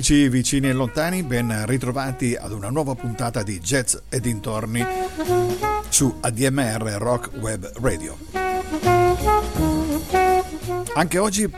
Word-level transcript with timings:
Amici 0.00 0.30
vicini 0.30 0.66
e 0.66 0.72
lontani, 0.72 1.22
ben 1.22 1.66
ritrovati 1.66 2.34
ad 2.34 2.52
una 2.52 2.70
nuova 2.70 2.94
puntata 2.94 3.42
di 3.42 3.60
Jazz 3.60 3.96
e 4.08 4.18
dintorni 4.18 4.82
su 5.90 6.20
ADMR 6.22 6.96
Rock 6.96 7.30
Web 7.38 7.70
Radio. 7.82 8.16
Anche 10.94 11.18
oggi 11.18 11.52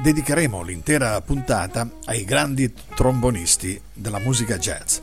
dedicheremo 0.00 0.62
l'intera 0.62 1.20
puntata 1.22 1.90
ai 2.04 2.22
grandi 2.24 2.72
trombonisti 2.94 3.80
della 3.92 4.20
musica 4.20 4.58
jazz. 4.58 4.98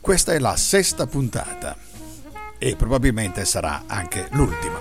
Questa 0.00 0.32
è 0.32 0.40
la 0.40 0.56
sesta 0.56 1.06
puntata 1.06 1.76
e 2.58 2.74
probabilmente 2.74 3.44
sarà 3.44 3.84
anche 3.86 4.26
l'ultima, 4.32 4.80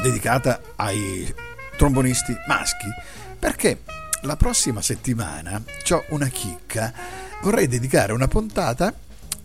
dedicata 0.00 0.60
ai 0.76 1.34
trombonisti 1.76 2.36
maschi, 2.46 2.86
perché 3.36 3.80
la 4.26 4.36
prossima 4.36 4.82
settimana 4.82 5.62
ho 5.90 6.04
una 6.08 6.26
chicca, 6.26 6.92
vorrei 7.42 7.68
dedicare 7.68 8.12
una 8.12 8.28
puntata 8.28 8.92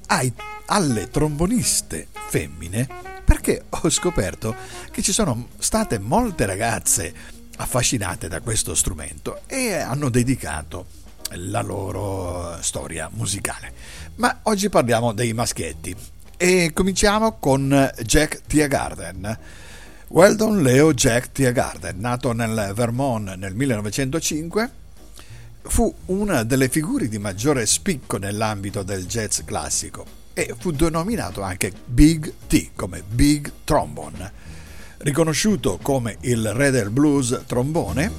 ai, 0.08 0.34
alle 0.66 1.10
tromboniste 1.10 2.08
femmine 2.28 2.88
perché 3.24 3.66
ho 3.70 3.90
scoperto 3.90 4.56
che 4.92 5.02
ci 5.02 5.14
sono 5.14 5.50
state 5.60 6.00
molte 6.00 6.46
ragazze 6.46 7.14
affascinate 7.58 8.28
da 8.28 8.42
questo 8.42 8.74
strumento 8.74 9.42
e 9.46 9.74
hanno 9.74 10.10
dedicato 10.10 10.88
la 11.36 11.62
loro 11.62 12.58
storia 12.62 13.08
musicale. 13.14 13.72
Ma 14.16 14.40
oggi 14.44 14.68
parliamo 14.70 15.14
dei 15.14 15.32
maschietti 15.34 15.96
e 16.36 16.72
cominciamo 16.74 17.38
con 17.38 17.92
Jack 18.02 18.42
Tiergarden. 18.48 19.38
Weldon 20.14 20.62
Leo 20.62 20.94
Jack 20.94 21.32
Tiergarden, 21.32 21.98
nato 21.98 22.34
nel 22.34 22.74
Vermont 22.76 23.34
nel 23.36 23.56
1905, 23.56 24.72
fu 25.62 25.94
una 26.08 26.44
delle 26.44 26.68
figure 26.68 27.08
di 27.08 27.18
maggiore 27.18 27.66
spicco 27.66 28.18
nell'ambito 28.18 28.84
del 28.84 29.06
jazz 29.06 29.40
classico 29.46 30.06
e 30.34 30.54
fu 30.60 30.72
denominato 30.72 31.42
anche 31.44 31.72
Big 31.86 32.30
T 32.46 32.72
come 32.76 33.04
Big 33.08 33.50
Trombone. 33.64 34.34
Riconosciuto 34.98 35.80
come 35.82 36.18
il 36.22 36.52
re 36.52 36.72
del 36.72 36.90
blues 36.90 37.44
trombone, 37.48 38.12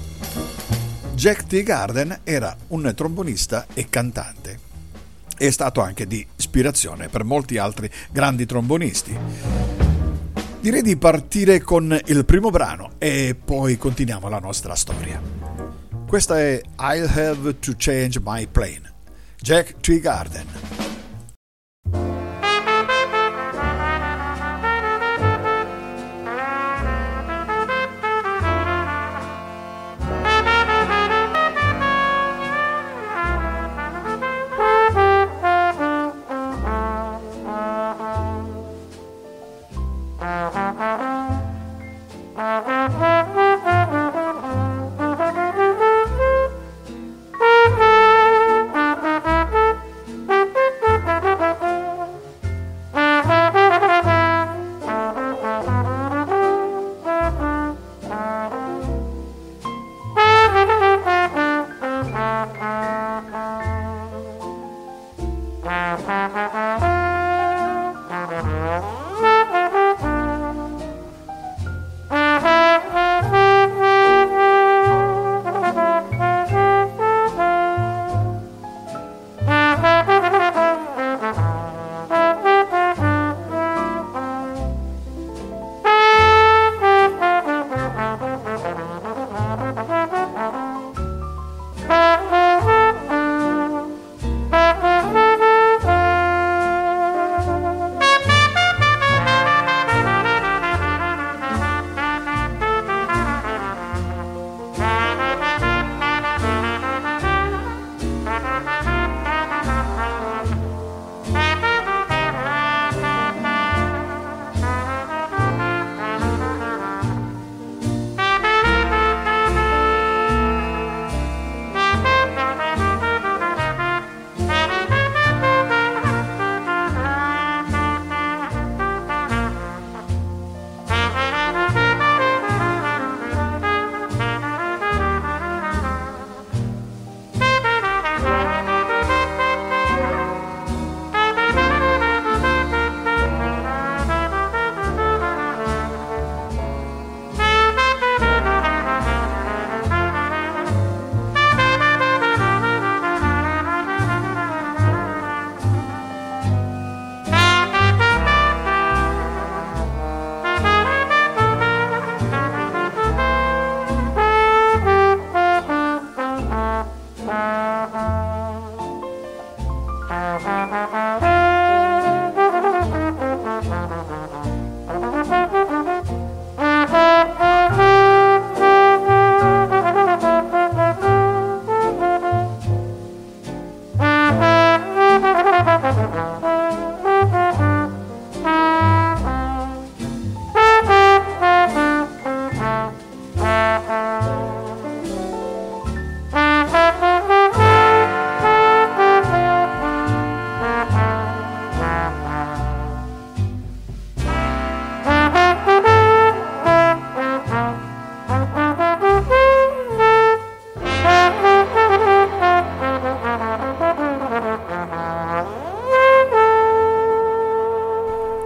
Jack 1.14 1.44
Tiergarden 1.44 2.20
era 2.24 2.56
un 2.68 2.90
trombonista 2.96 3.66
e 3.74 3.90
cantante. 3.90 4.58
È 5.36 5.50
stato 5.50 5.82
anche 5.82 6.06
di 6.06 6.26
ispirazione 6.36 7.08
per 7.08 7.22
molti 7.24 7.58
altri 7.58 7.90
grandi 8.10 8.46
trombonisti. 8.46 9.81
Direi 10.62 10.82
di 10.82 10.96
partire 10.96 11.60
con 11.60 11.98
il 12.04 12.24
primo 12.24 12.50
brano 12.50 12.92
e 12.98 13.34
poi 13.34 13.76
continuiamo 13.76 14.28
la 14.28 14.38
nostra 14.38 14.76
storia. 14.76 15.20
Questa 16.06 16.38
è 16.38 16.60
I'll 16.78 17.08
Have 17.08 17.58
to 17.58 17.72
Change 17.76 18.20
My 18.22 18.46
Plane, 18.46 18.92
Jack 19.40 19.80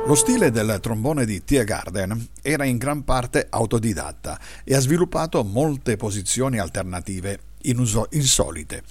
Treegarden. 0.06 0.14
stile 0.14 0.50
del 0.50 0.78
trombone 0.80 1.24
di 1.24 1.42
Tia 1.42 1.64
Garden 1.64 2.28
era 2.40 2.64
in 2.64 2.76
gran 2.76 3.02
parte 3.02 3.46
autodidatta 3.50 4.38
e 4.62 4.74
ha 4.74 4.80
sviluppato 4.80 5.42
molte 5.42 5.96
posizioni 5.96 6.58
alternative 6.58 7.40
insolite 8.10 8.82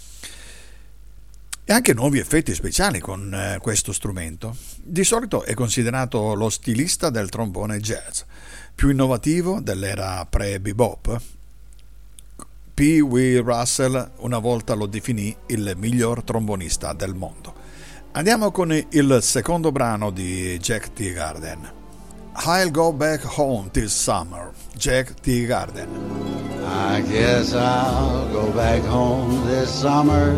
e 1.64 1.74
anche 1.74 1.94
nuovi 1.94 2.20
effetti 2.20 2.54
speciali 2.54 3.00
con 3.00 3.34
eh, 3.34 3.58
questo 3.62 3.94
strumento. 3.94 4.56
Di 4.84 5.04
solito 5.04 5.44
è 5.44 5.54
considerato 5.54 6.36
lo 6.36 6.50
stilista 6.50 7.10
del 7.10 7.30
trombone 7.30 7.80
jazz, 7.80 8.22
più 8.76 8.90
innovativo 8.90 9.62
dell'era 9.62 10.26
pre-bebop. 10.26 11.22
P. 12.74 13.00
W. 13.00 13.42
Russell 13.42 14.12
una 14.18 14.38
volta 14.38 14.74
lo 14.74 14.86
definì 14.86 15.36
il 15.48 15.74
miglior 15.78 16.24
trombonista 16.24 16.92
del 16.92 17.16
mondo. 17.16 17.55
Andiamo 18.16 18.50
con 18.50 18.72
il 18.72 19.18
secondo 19.22 19.74
brano 19.74 20.10
di 20.10 20.58
Jack 20.58 20.94
T. 20.94 21.12
Garden. 21.12 21.70
I'll 22.46 22.72
go 22.72 22.94
back 22.94 23.22
home 23.26 23.70
this 23.74 23.92
summer. 23.94 24.54
Jack 24.78 25.20
T. 25.20 25.46
Garden. 25.46 25.90
I 26.64 27.02
guess 27.02 27.54
I'll 27.54 28.26
go 28.32 28.50
back 28.54 28.86
home 28.86 29.46
this 29.48 29.70
summer. 29.70 30.34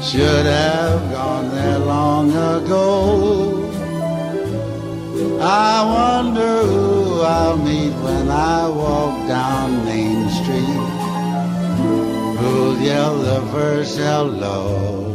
Should 0.00 0.46
have 0.46 1.12
gone 1.12 1.50
there 1.50 1.80
long 1.80 2.30
ago. 2.30 3.70
I 5.38 5.84
wonder 5.84 6.62
who 6.62 7.20
I'll 7.20 7.58
meet 7.58 7.92
when 8.02 8.30
I 8.30 8.70
walk 8.70 9.28
down 9.28 9.84
Main 9.84 10.30
Street. 10.30 10.80
Who'll 12.40 12.78
yell 12.78 13.18
the 13.18 13.42
first 13.52 13.98
hello? 13.98 15.05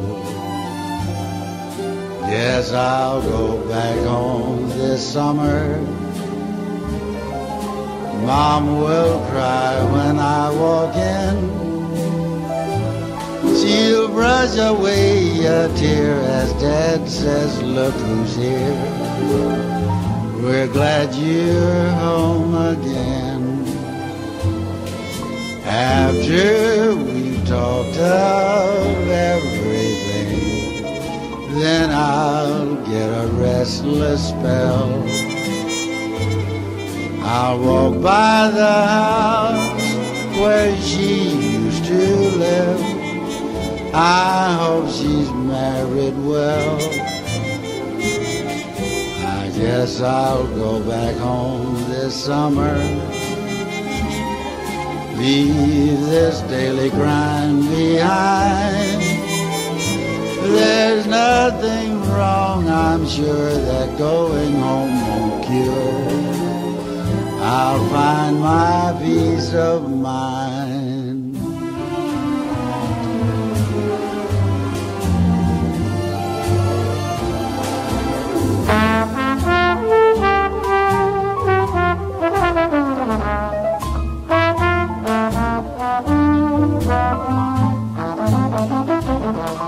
Yes, 2.31 2.71
I'll 2.71 3.21
go 3.21 3.67
back 3.67 3.97
home 4.05 4.69
this 4.69 5.05
summer. 5.05 5.77
Mom 8.25 8.79
will 8.79 9.19
cry 9.31 9.83
when 9.91 10.17
I 10.17 10.49
walk 10.51 10.95
in. 10.95 11.35
She'll 13.59 14.07
brush 14.07 14.57
away 14.57 15.43
a 15.43 15.67
tear 15.75 16.15
as 16.21 16.53
Dad 16.53 17.09
says, 17.09 17.61
Look 17.63 17.93
who's 17.95 18.33
here. 18.37 18.79
We're 20.41 20.71
glad 20.71 21.13
you're 21.13 21.89
home 21.99 22.55
again. 22.55 23.43
After 25.65 26.95
we've 26.95 27.45
talked 27.45 27.97
of 27.97 29.09
everything. 29.09 29.60
Then 31.53 31.89
I'll 31.91 32.75
get 32.85 33.09
a 33.09 33.27
restless 33.33 34.29
spell. 34.29 35.03
I'll 37.23 37.59
walk 37.59 38.01
by 38.01 38.51
the 38.51 38.73
house 38.87 40.37
where 40.39 40.75
she 40.81 41.29
used 41.29 41.83
to 41.85 42.07
live. 42.37 42.81
I 43.93 44.57
hope 44.61 44.89
she's 44.89 45.29
married 45.31 46.17
well. 46.19 46.77
I 49.27 49.51
guess 49.53 49.99
I'll 49.99 50.47
go 50.55 50.79
back 50.87 51.17
home 51.17 51.75
this 51.89 52.15
summer. 52.15 52.77
Leave 55.17 55.99
this 55.99 56.39
daily 56.43 56.89
grind 56.91 57.69
behind. 57.69 59.00
There's 60.41 61.05
nothing 61.05 62.01
wrong, 62.09 62.67
I'm 62.67 63.07
sure 63.07 63.53
that 63.53 63.97
going 63.97 64.53
home 64.53 65.07
won't 65.07 65.45
cure. 65.45 66.21
I'll 67.43 67.87
find 67.89 68.39
my 68.39 68.97
peace 68.99 69.53
of 69.53 69.89
mind. 69.89 71.37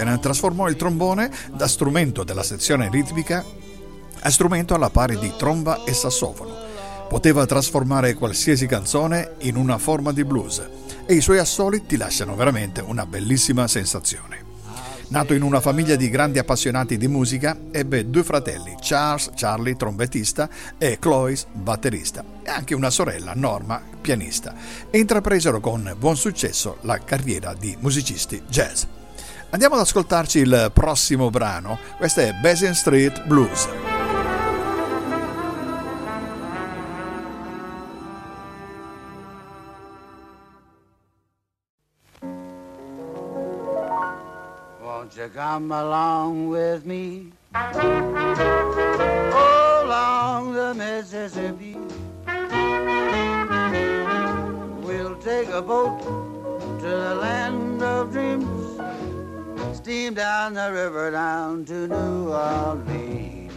T. 0.00 0.04
Garden 0.04 0.20
trasformò 0.20 0.68
il 0.68 0.76
trombone 0.76 1.30
da 1.52 1.68
strumento 1.68 2.24
della 2.24 2.42
sezione 2.42 2.88
ritmica 2.90 3.44
a 4.22 4.30
strumento 4.30 4.74
alla 4.74 4.90
pari 4.90 5.18
di 5.18 5.32
tromba 5.36 5.84
e 5.84 5.92
sassofono. 5.92 6.68
Poteva 7.08 7.46
trasformare 7.46 8.14
qualsiasi 8.14 8.66
canzone 8.66 9.34
in 9.40 9.56
una 9.56 9.78
forma 9.78 10.12
di 10.12 10.24
blues 10.24 10.62
e 11.06 11.14
i 11.14 11.20
suoi 11.20 11.38
assoli 11.38 11.84
ti 11.86 11.96
lasciano 11.96 12.34
veramente 12.34 12.80
una 12.80 13.04
bellissima 13.04 13.66
sensazione. 13.66 14.48
Nato 15.08 15.34
in 15.34 15.42
una 15.42 15.60
famiglia 15.60 15.96
di 15.96 16.08
grandi 16.08 16.38
appassionati 16.38 16.96
di 16.96 17.08
musica, 17.08 17.56
ebbe 17.72 18.08
due 18.08 18.22
fratelli, 18.22 18.76
Charles, 18.80 19.30
Charlie, 19.34 19.74
trombettista, 19.74 20.48
e 20.78 21.00
Chloe, 21.00 21.36
batterista, 21.52 22.24
e 22.44 22.48
anche 22.48 22.76
una 22.76 22.90
sorella, 22.90 23.32
Norma, 23.34 23.82
pianista, 24.00 24.54
e 24.88 24.98
intrapresero 24.98 25.58
con 25.58 25.96
buon 25.98 26.16
successo 26.16 26.76
la 26.82 26.98
carriera 26.98 27.54
di 27.54 27.76
musicisti 27.80 28.40
jazz. 28.48 28.84
Andiamo 29.52 29.74
ad 29.74 29.80
ascoltarci 29.80 30.38
il 30.38 30.70
prossimo 30.72 31.28
brano, 31.28 31.76
questo 31.96 32.20
è 32.20 32.32
Basin 32.40 32.72
Street 32.72 33.24
Blues. 33.24 33.68
Won't 44.80 45.16
you 45.16 45.28
come 45.34 45.74
along 45.74 46.46
with 46.48 46.84
me? 46.84 47.32
Along 49.82 50.54
the 50.54 50.72
Mississippi. 50.74 51.76
We'll 54.84 55.16
take 55.16 55.48
a 55.52 55.60
boat 55.60 56.00
to 56.78 56.86
the 56.86 57.16
land 57.16 57.82
of 57.82 58.12
dreams. 58.12 58.59
Steam 59.82 60.12
down 60.12 60.52
the 60.52 60.70
river 60.70 61.10
down 61.10 61.64
to 61.64 61.88
New 61.88 62.32
Orleans. 62.34 63.50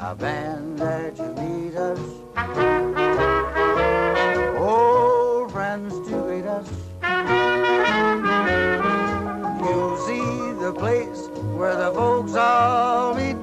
A 0.00 0.14
band 0.14 0.78
there 0.78 1.10
to 1.10 1.22
meet 1.34 1.74
us. 1.74 1.98
Old 4.56 5.50
friends 5.50 5.94
to 6.08 6.22
greet 6.22 6.46
us. 6.46 6.70
You'll 9.64 9.98
see 10.06 10.52
the 10.62 10.72
place 10.72 11.26
where 11.58 11.74
the 11.74 11.90
folks 11.92 12.36
all 12.36 13.14
meet. 13.16 13.36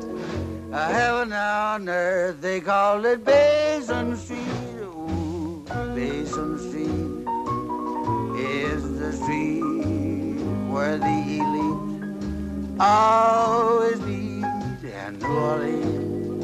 A 0.72 0.86
heaven 0.86 1.34
on 1.34 1.90
earth, 1.90 2.40
they 2.40 2.62
call 2.62 3.04
it 3.04 3.26
Basin 3.26 4.16
Street. 4.16 4.40
Ooh, 4.84 5.66
Basin 5.94 6.58
Street 6.58 7.28
is 8.40 8.84
the 8.98 9.12
street 9.12 9.62
where 10.72 10.98
the 10.98 11.06
elite 11.06 11.71
always 12.82 14.00
meet 14.02 14.44
in 14.84 15.20
New 15.20 15.28
Orleans, 15.28 16.44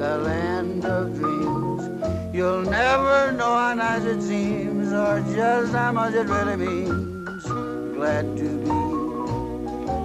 the 0.00 0.18
land 0.18 0.84
of 0.84 1.14
dreams. 1.18 2.34
You'll 2.34 2.62
never 2.62 3.32
know 3.32 3.52
how 3.56 3.74
nice 3.74 4.04
it 4.04 4.22
seems 4.22 4.92
or 4.92 5.20
just 5.34 5.72
how 5.72 5.90
much 5.90 6.14
it 6.14 6.28
really 6.28 6.56
means. 6.56 7.42
Glad 7.96 8.36
to 8.36 8.48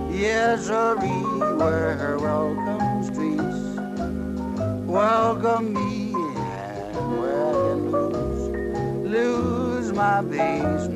be 0.10 0.18
yes, 0.18 0.62
Misery 0.62 1.22
were 1.60 1.96
her 2.00 2.18
welcome 2.18 3.04
streets. 3.04 3.78
Welcome 4.88 5.74
me 5.74 6.14
and 6.16 7.20
where 7.20 7.46
I 7.46 7.52
can 7.52 7.92
lose, 7.92 9.06
lose 9.06 9.94
my 9.94 10.22
bass 10.24 10.88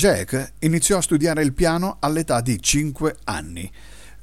Jack 0.00 0.54
iniziò 0.60 0.96
a 0.96 1.02
studiare 1.02 1.42
il 1.42 1.52
piano 1.52 1.98
all'età 2.00 2.40
di 2.40 2.58
5 2.58 3.16
anni. 3.24 3.70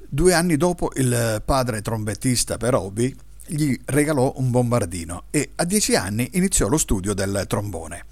Due 0.09 0.33
anni 0.33 0.57
dopo 0.57 0.89
il 0.95 1.43
padre 1.45 1.83
trombettista 1.83 2.57
per 2.57 2.73
hobby 2.73 3.15
gli 3.45 3.79
regalò 3.85 4.33
un 4.37 4.49
bombardino 4.49 5.25
e 5.29 5.51
a 5.53 5.65
dieci 5.65 5.93
anni 5.93 6.31
iniziò 6.33 6.67
lo 6.67 6.79
studio 6.79 7.13
del 7.13 7.45
trombone. 7.47 8.05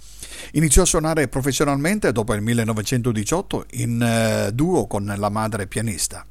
Iniziò 0.51 0.83
a 0.83 0.85
suonare 0.85 1.27
professionalmente 1.27 2.11
dopo 2.11 2.35
il 2.35 2.43
1918 2.43 3.65
in 3.71 3.99
eh, 3.99 4.51
duo 4.53 4.85
con 4.85 5.11
la 5.17 5.29
madre 5.29 5.65
pianista. 5.65 6.23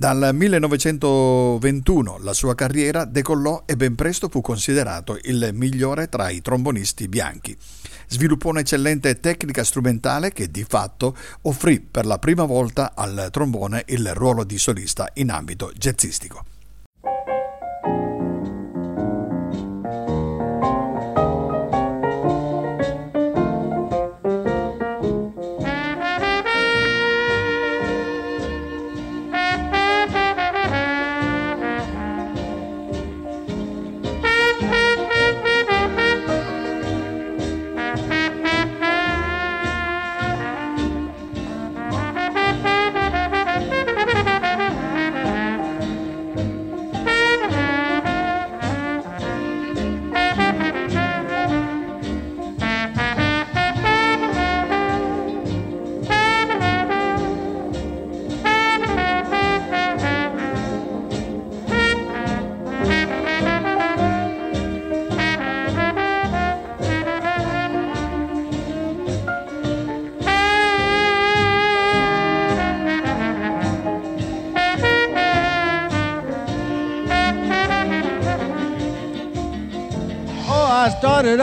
Dal 0.00 0.30
1921 0.32 2.20
la 2.22 2.32
sua 2.32 2.54
carriera 2.54 3.04
decollò 3.04 3.64
e 3.66 3.76
ben 3.76 3.94
presto 3.96 4.30
fu 4.30 4.40
considerato 4.40 5.18
il 5.24 5.50
migliore 5.52 6.08
tra 6.08 6.30
i 6.30 6.40
trombonisti 6.40 7.06
bianchi. 7.06 7.54
Sviluppò 8.06 8.48
un'eccellente 8.48 9.20
tecnica 9.20 9.62
strumentale 9.62 10.32
che 10.32 10.50
di 10.50 10.64
fatto 10.66 11.14
offrì 11.42 11.80
per 11.80 12.06
la 12.06 12.18
prima 12.18 12.44
volta 12.44 12.92
al 12.94 13.28
trombone 13.30 13.84
il 13.88 14.14
ruolo 14.14 14.42
di 14.44 14.56
solista 14.56 15.06
in 15.16 15.30
ambito 15.30 15.70
jazzistico. 15.76 16.59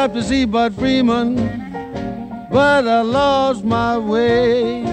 Up 0.08 0.14
to 0.14 0.24
see 0.24 0.46
Bud 0.46 0.74
Freeman, 0.74 1.36
but 2.50 2.88
I 2.88 3.02
lost 3.02 3.66
my 3.66 3.98
way. 3.98 4.86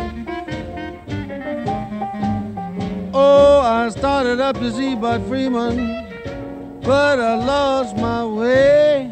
Oh, 3.14 3.60
I 3.60 3.90
started 3.90 4.40
up 4.40 4.56
to 4.58 4.72
see 4.72 4.96
Bud 4.96 5.24
Freeman, 5.28 6.80
but 6.82 7.20
I 7.20 7.36
lost 7.36 7.96
my 7.96 8.26
way. 8.26 9.08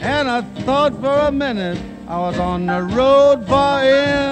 And 0.00 0.28
I 0.28 0.42
thought 0.66 0.92
for 1.00 1.28
a 1.28 1.32
minute 1.32 1.78
I 2.06 2.18
was 2.18 2.38
on 2.38 2.66
the 2.66 2.82
road 2.82 3.46
for 3.46 3.54
MCA. 3.54 4.29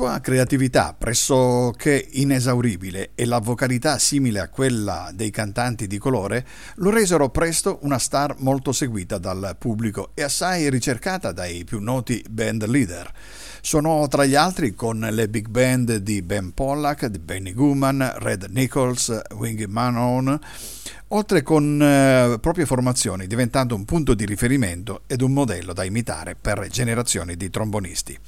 Sua 0.00 0.18
creatività 0.20 0.94
pressoché 0.96 2.08
inesauribile 2.12 3.10
e 3.14 3.26
la 3.26 3.38
vocalità 3.38 3.98
simile 3.98 4.40
a 4.40 4.48
quella 4.48 5.10
dei 5.12 5.28
cantanti 5.28 5.86
di 5.86 5.98
colore 5.98 6.46
lo 6.76 6.88
resero 6.88 7.28
presto 7.28 7.80
una 7.82 7.98
star 7.98 8.36
molto 8.38 8.72
seguita 8.72 9.18
dal 9.18 9.56
pubblico 9.58 10.12
e 10.14 10.22
assai 10.22 10.70
ricercata 10.70 11.32
dai 11.32 11.64
più 11.64 11.80
noti 11.80 12.24
band 12.30 12.64
leader. 12.64 13.12
Suonò 13.60 14.08
tra 14.08 14.24
gli 14.24 14.34
altri 14.34 14.74
con 14.74 15.06
le 15.10 15.28
big 15.28 15.48
band 15.48 15.96
di 15.96 16.22
Ben 16.22 16.54
Pollack, 16.54 17.04
di 17.08 17.18
Benny 17.18 17.52
Goodman, 17.52 18.14
Red 18.20 18.46
Nichols, 18.48 19.20
Wingy 19.34 19.66
Manon, 19.66 20.38
oltre 21.08 21.42
con 21.42 21.78
eh, 21.78 22.38
proprie 22.40 22.64
formazioni, 22.64 23.26
diventando 23.26 23.74
un 23.74 23.84
punto 23.84 24.14
di 24.14 24.24
riferimento 24.24 25.02
ed 25.06 25.20
un 25.20 25.34
modello 25.34 25.74
da 25.74 25.84
imitare 25.84 26.36
per 26.40 26.68
generazioni 26.70 27.36
di 27.36 27.50
trombonisti. 27.50 28.18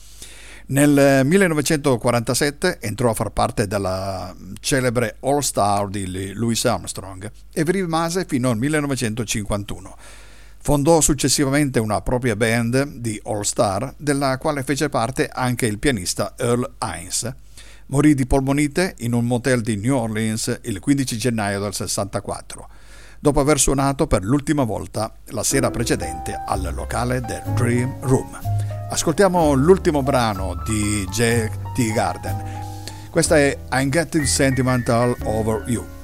Nel 0.67 1.27
1947 1.27 2.79
entrò 2.81 3.11
a 3.11 3.15
far 3.15 3.31
parte 3.31 3.67
della 3.67 4.35
celebre 4.61 5.17
All 5.21 5.41
Star 5.41 5.89
di 5.89 6.33
Louis 6.33 6.65
Armstrong 6.65 7.31
e 7.53 7.65
vi 7.65 7.73
rimase 7.73 8.25
fino 8.27 8.51
al 8.51 8.59
1951. 8.59 9.97
Fondò 10.65 11.01
successivamente 11.01 11.81
una 11.81 12.01
propria 12.03 12.37
band 12.37 12.85
di 12.85 13.21
All 13.25 13.41
Star, 13.41 13.93
della 13.97 14.39
quale 14.39 14.63
fece 14.63 14.89
parte 14.89 15.29
anche 15.29 15.67
il 15.67 15.81
pianista 15.81 16.35
Earl 16.39 16.75
Hines. 16.81 17.35
Morì 17.87 18.15
di 18.15 18.27
polmonite 18.27 18.95
in 18.99 19.13
un 19.13 19.27
motel 19.27 19.61
di 19.61 19.77
New 19.77 19.97
Orleans 19.97 20.61
il 20.63 20.79
15 20.79 21.19
gennaio 21.19 21.59
del 21.59 21.75
64, 21.75 22.69
dopo 23.19 23.41
aver 23.41 23.59
suonato 23.59 24.07
per 24.07 24.23
l'ultima 24.23 24.63
volta 24.63 25.13
la 25.31 25.43
sera 25.43 25.71
precedente 25.73 26.41
al 26.47 26.73
locale 26.73 27.21
del 27.21 27.43
Dream 27.55 27.97
Room. 28.03 28.72
Ascoltiamo 28.93 29.55
l'ultimo 29.55 30.03
brano 30.03 30.55
di 30.67 31.07
Jack 31.11 31.73
T. 31.73 31.95
Garden. 31.95 32.37
Questa 33.09 33.39
è 33.39 33.57
I'm 33.73 33.89
Getting 33.89 34.25
Sentimental 34.27 35.17
Over 35.23 35.65
You. 35.67 36.02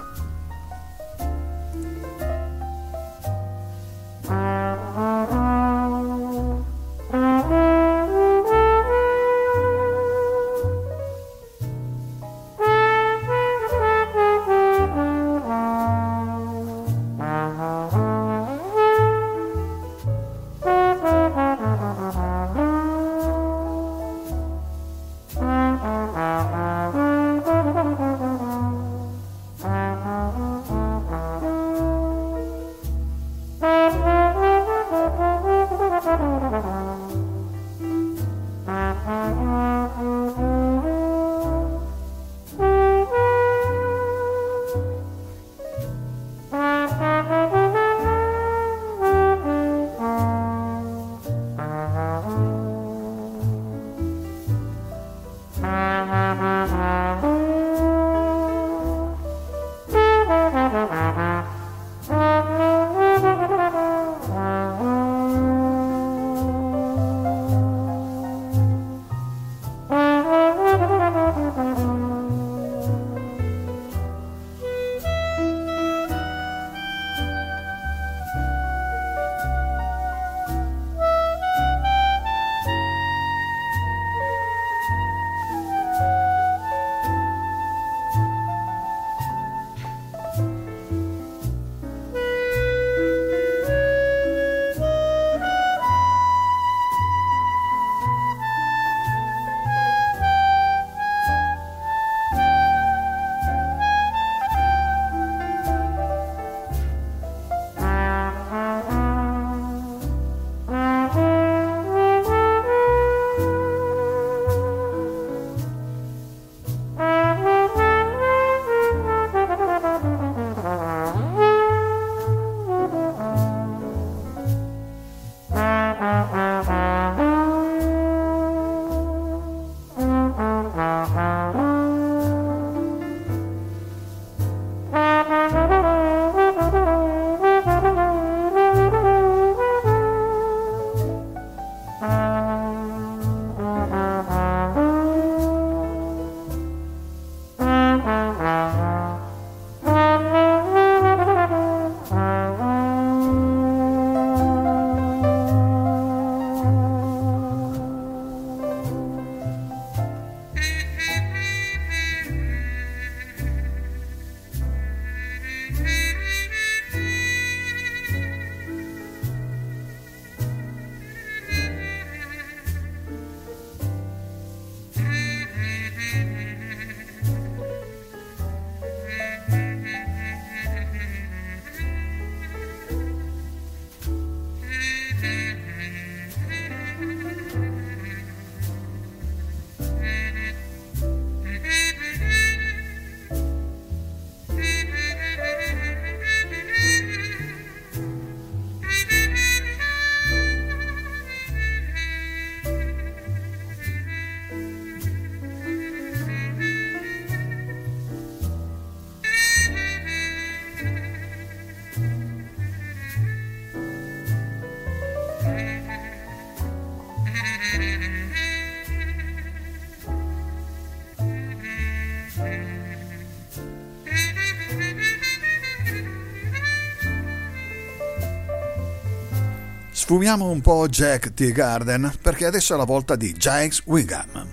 Sfumiamo 230.08 230.48
un 230.48 230.62
po' 230.62 230.88
Jack 230.88 231.34
T. 231.34 231.52
Garden 231.52 232.10
perché 232.22 232.46
adesso 232.46 232.72
è 232.72 232.78
la 232.78 232.86
volta 232.86 233.14
di 233.14 233.34
Jacques 233.34 233.82
Wigham. 233.84 234.46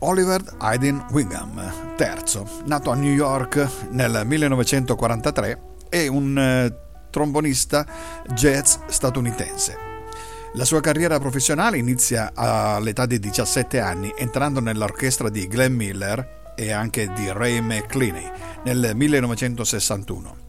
Oliver 0.00 0.42
Hayden 0.58 1.06
Wigham, 1.10 1.94
terzo, 1.96 2.46
nato 2.66 2.90
a 2.90 2.94
New 2.96 3.14
York 3.14 3.66
nel 3.92 4.24
1943, 4.26 5.60
è 5.88 6.06
un 6.08 6.38
eh, 6.38 7.08
trombonista 7.08 7.86
jazz 8.34 8.76
statunitense. 8.88 9.78
La 10.52 10.66
sua 10.66 10.82
carriera 10.82 11.18
professionale 11.18 11.78
inizia 11.78 12.32
all'età 12.34 13.06
di 13.06 13.18
17 13.18 13.80
anni 13.80 14.12
entrando 14.18 14.60
nell'orchestra 14.60 15.30
di 15.30 15.48
Glenn 15.48 15.74
Miller 15.74 16.52
e 16.54 16.72
anche 16.72 17.10
di 17.14 17.32
Ray 17.32 17.60
McCleaney 17.60 18.30
nel 18.64 18.94
1961. 18.94 20.45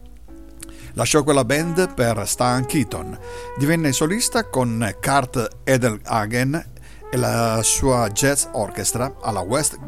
Lasciò 0.94 1.22
quella 1.22 1.44
band 1.44 1.94
per 1.94 2.26
Stan 2.26 2.64
Keaton. 2.66 3.18
Divenne 3.56 3.92
solista 3.92 4.44
con 4.44 4.94
Kurt 5.00 5.58
Edelhagen 5.64 6.64
e 7.10 7.16
la 7.16 7.60
sua 7.62 8.08
jazz 8.10 8.46
orchestra 8.52 9.16
alla 9.22 9.40
West 9.40 9.78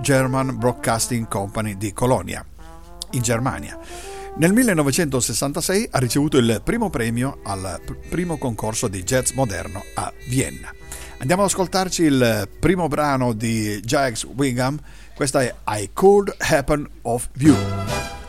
German 0.00 0.56
Broadcasting 0.58 1.28
Company 1.28 1.76
di 1.76 1.92
Colonia, 1.92 2.44
in 3.10 3.22
Germania. 3.22 3.78
Nel 4.36 4.52
1966 4.52 5.88
ha 5.90 5.98
ricevuto 5.98 6.38
il 6.38 6.60
primo 6.64 6.88
premio 6.88 7.40
al 7.42 7.80
primo 8.08 8.38
concorso 8.38 8.88
di 8.88 9.02
jazz 9.02 9.32
moderno 9.32 9.82
a 9.94 10.12
Vienna. 10.28 10.72
Andiamo 11.18 11.42
ad 11.42 11.48
ascoltarci 11.48 12.02
il 12.04 12.48
primo 12.58 12.88
brano 12.88 13.34
di 13.34 13.80
Jax 13.80 14.24
Wigham, 14.24 14.80
questa 15.14 15.42
è 15.42 15.54
I 15.68 15.90
Could 15.92 16.34
Happen 16.38 16.88
of 17.02 17.28
You. 17.36 18.19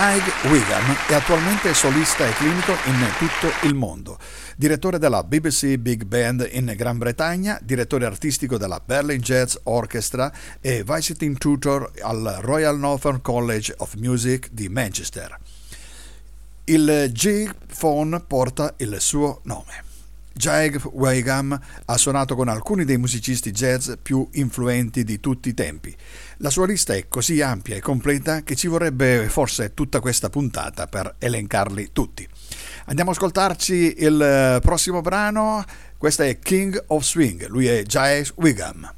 Jig 0.00 0.50
Wigham 0.50 0.96
è 1.08 1.12
attualmente 1.12 1.74
solista 1.74 2.26
e 2.26 2.32
clinico 2.32 2.72
in 2.86 3.06
tutto 3.18 3.66
il 3.66 3.74
mondo. 3.74 4.18
Direttore 4.56 4.98
della 4.98 5.22
BBC 5.22 5.76
Big 5.76 6.04
Band 6.04 6.48
in 6.52 6.72
Gran 6.74 6.96
Bretagna, 6.96 7.58
direttore 7.60 8.06
artistico 8.06 8.56
della 8.56 8.80
Berlin 8.82 9.20
Jazz 9.20 9.56
Orchestra 9.64 10.32
e 10.62 10.82
visiting 10.84 11.36
tutor 11.36 11.92
al 12.00 12.38
Royal 12.40 12.78
Northern 12.78 13.20
College 13.20 13.74
of 13.76 13.92
Music 13.96 14.48
di 14.52 14.70
Manchester. 14.70 15.38
Il 16.64 17.10
Jig 17.12 17.54
Phone 17.78 18.20
porta 18.20 18.72
il 18.78 18.98
suo 19.00 19.40
nome. 19.42 19.89
Jake 20.32 20.80
Weigam 20.92 21.58
ha 21.84 21.96
suonato 21.96 22.34
con 22.34 22.48
alcuni 22.48 22.84
dei 22.84 22.98
musicisti 22.98 23.50
jazz 23.50 23.92
più 24.00 24.28
influenti 24.32 25.04
di 25.04 25.20
tutti 25.20 25.48
i 25.48 25.54
tempi. 25.54 25.94
La 26.38 26.50
sua 26.50 26.66
lista 26.66 26.94
è 26.94 27.08
così 27.08 27.40
ampia 27.40 27.76
e 27.76 27.80
completa 27.80 28.42
che 28.42 28.56
ci 28.56 28.66
vorrebbe 28.66 29.28
forse 29.28 29.74
tutta 29.74 30.00
questa 30.00 30.30
puntata 30.30 30.86
per 30.86 31.16
elencarli 31.18 31.90
tutti. 31.92 32.26
Andiamo 32.86 33.10
a 33.10 33.12
ascoltarci 33.12 33.96
il 33.98 34.20
eh, 34.20 34.60
prossimo 34.60 35.00
brano, 35.00 35.64
questo 35.98 36.22
è 36.22 36.38
King 36.38 36.82
of 36.88 37.02
Swing, 37.02 37.46
lui 37.48 37.66
è 37.66 37.82
Jake 37.82 38.32
Wiggum. 38.36 38.94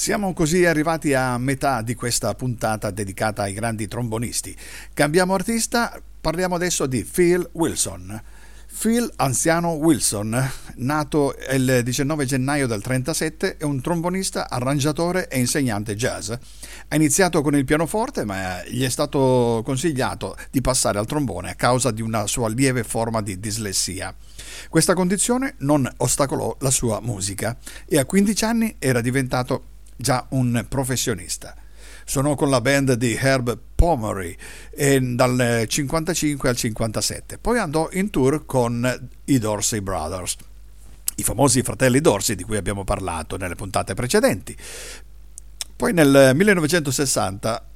Siamo 0.00 0.32
così 0.32 0.64
arrivati 0.64 1.12
a 1.12 1.36
metà 1.36 1.82
di 1.82 1.94
questa 1.94 2.32
puntata 2.32 2.90
dedicata 2.90 3.42
ai 3.42 3.52
grandi 3.52 3.86
trombonisti. 3.86 4.56
Cambiamo 4.94 5.34
artista, 5.34 6.00
parliamo 6.22 6.54
adesso 6.54 6.86
di 6.86 7.04
Phil 7.04 7.46
Wilson. 7.52 8.18
Phil 8.80 9.12
Anziano 9.16 9.72
Wilson, 9.72 10.50
nato 10.76 11.34
il 11.52 11.82
19 11.84 12.24
gennaio 12.24 12.66
del 12.66 12.80
1937, 12.82 13.58
è 13.58 13.64
un 13.64 13.82
trombonista, 13.82 14.48
arrangiatore 14.48 15.28
e 15.28 15.38
insegnante 15.38 15.94
jazz. 15.94 16.30
Ha 16.30 16.96
iniziato 16.96 17.42
con 17.42 17.54
il 17.54 17.66
pianoforte, 17.66 18.24
ma 18.24 18.64
gli 18.64 18.82
è 18.82 18.88
stato 18.88 19.60
consigliato 19.66 20.34
di 20.50 20.62
passare 20.62 20.98
al 20.98 21.04
trombone 21.04 21.50
a 21.50 21.54
causa 21.56 21.90
di 21.90 22.00
una 22.00 22.26
sua 22.26 22.48
lieve 22.48 22.84
forma 22.84 23.20
di 23.20 23.38
dislessia. 23.38 24.16
Questa 24.70 24.94
condizione 24.94 25.56
non 25.58 25.86
ostacolò 25.98 26.56
la 26.60 26.70
sua 26.70 27.00
musica 27.02 27.54
e 27.86 27.98
a 27.98 28.06
15 28.06 28.44
anni 28.46 28.76
era 28.78 29.02
diventato 29.02 29.64
già 30.00 30.26
un 30.30 30.64
professionista. 30.68 31.54
Suonò 32.04 32.34
con 32.34 32.50
la 32.50 32.60
band 32.60 32.94
di 32.94 33.14
Herb 33.14 33.56
Pomeroy 33.74 34.36
dal 35.14 35.64
55 35.68 36.48
al 36.48 36.56
57, 36.56 37.38
poi 37.38 37.58
andò 37.58 37.88
in 37.92 38.10
tour 38.10 38.44
con 38.46 39.08
i 39.26 39.38
Dorsey 39.38 39.80
Brothers, 39.80 40.36
i 41.16 41.22
famosi 41.22 41.62
fratelli 41.62 42.00
Dorsey 42.00 42.34
di 42.34 42.42
cui 42.42 42.56
abbiamo 42.56 42.82
parlato 42.82 43.36
nelle 43.36 43.54
puntate 43.54 43.94
precedenti. 43.94 44.56
Poi 45.76 45.92
nel 45.92 46.32
1960 46.34 47.66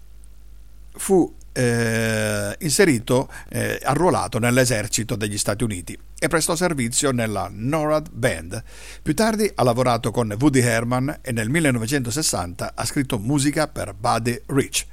fu 0.96 1.32
eh, 1.54 2.56
inserito, 2.58 3.30
eh, 3.48 3.78
arruolato 3.82 4.38
nell'esercito 4.38 5.16
degli 5.16 5.38
Stati 5.38 5.64
Uniti 5.64 5.96
e 6.18 6.28
prestò 6.28 6.56
servizio 6.56 7.12
nella 7.12 7.48
NORAD 7.50 8.10
Band. 8.10 8.62
Più 9.02 9.14
tardi 9.14 9.50
ha 9.54 9.62
lavorato 9.62 10.10
con 10.10 10.36
Woody 10.38 10.60
Herman 10.60 11.20
e 11.22 11.32
nel 11.32 11.48
1960 11.48 12.72
ha 12.74 12.84
scritto 12.84 13.18
musica 13.18 13.68
per 13.68 13.94
Buddy 13.94 14.42
Rich. 14.46 14.86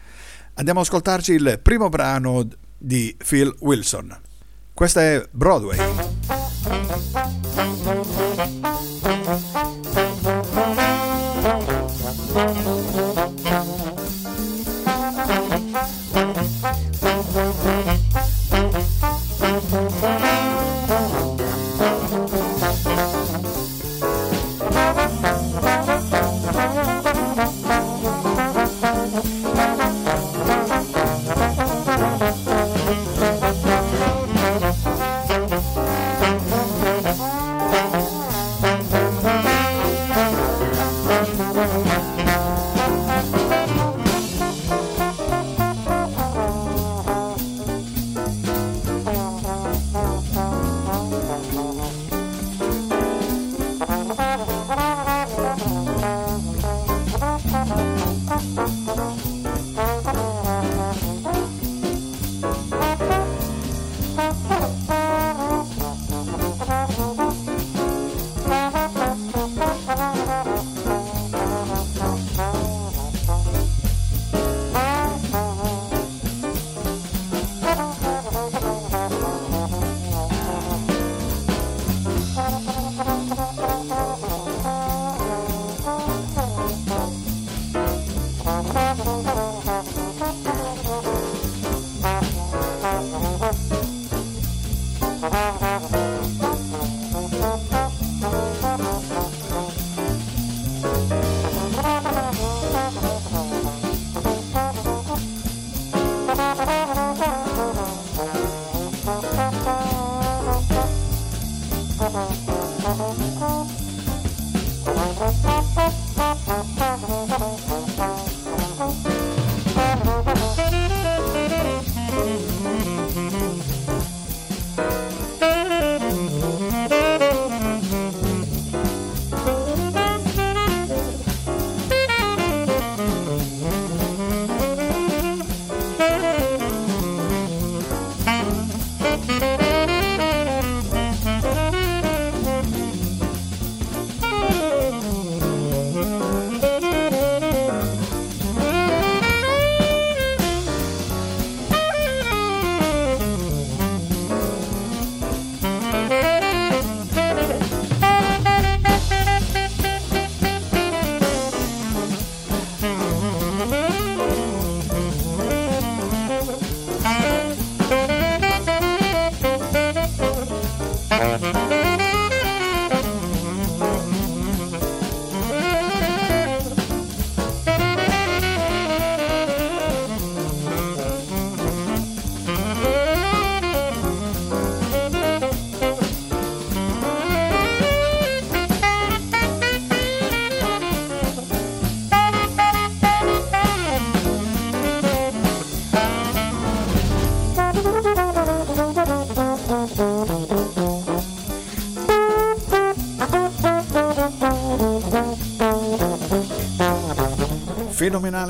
Andiamo 0.56 0.82
ad 0.82 0.86
ascoltarci 0.86 1.34
il 1.34 1.60
primo 1.62 1.90
brano 1.90 2.48
di 2.78 3.16
Phil 3.18 3.54
Wilson. 3.60 4.16
Questa 4.74 5.02
è 5.02 5.26
Broadway. 5.32 5.78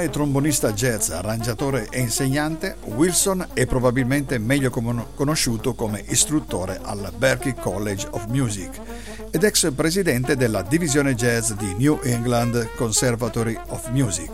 Fenomenale 0.02 0.10
trombonista 0.10 0.74
jazz, 0.74 1.10
arrangiatore 1.10 1.88
e 1.92 2.00
insegnante, 2.00 2.78
Wilson 2.86 3.50
è 3.54 3.68
probabilmente 3.68 4.40
meglio 4.40 4.72
conosciuto 4.72 5.76
come 5.76 6.04
istruttore 6.08 6.80
al 6.82 7.12
Berklee 7.16 7.54
College 7.54 8.08
of 8.10 8.26
Music 8.28 8.82
ed 9.30 9.44
ex 9.44 9.72
presidente 9.74 10.36
della 10.36 10.64
divisione 10.64 11.14
jazz 11.14 11.52
di 11.52 11.76
New 11.78 12.00
England 12.04 12.70
Conservatory 12.76 13.56
of 13.68 13.90
Music. 13.90 14.32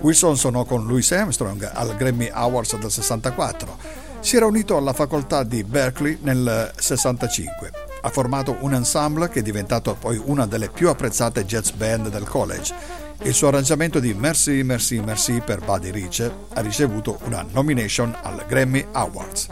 Wilson 0.00 0.36
suonò 0.36 0.64
con 0.64 0.84
Louis 0.86 1.12
Armstrong 1.12 1.70
al 1.72 1.94
Grammy 1.94 2.28
Awards 2.28 2.76
del 2.76 2.90
64. 2.90 3.78
Si 4.18 4.36
era 4.36 4.46
unito 4.46 4.76
alla 4.76 4.92
facoltà 4.92 5.44
di 5.44 5.62
Berkeley 5.62 6.18
nel 6.22 6.72
65. 6.76 7.70
Ha 8.02 8.08
formato 8.08 8.56
un 8.60 8.74
ensemble 8.74 9.28
che 9.28 9.38
è 9.38 9.42
diventato 9.42 9.94
poi 9.94 10.20
una 10.24 10.46
delle 10.46 10.68
più 10.68 10.88
apprezzate 10.88 11.44
jazz 11.44 11.70
band 11.70 12.08
del 12.08 12.24
college 12.24 12.99
il 13.22 13.34
suo 13.34 13.48
arrangiamento 13.48 14.00
di 14.00 14.14
Merci 14.14 14.62
Merci 14.62 15.00
Merci 15.00 15.42
per 15.44 15.60
Buddy 15.60 15.90
Rich 15.90 16.30
ha 16.54 16.60
ricevuto 16.60 17.18
una 17.24 17.44
nomination 17.52 18.14
al 18.22 18.44
Grammy 18.46 18.86
Awards. 18.92 19.48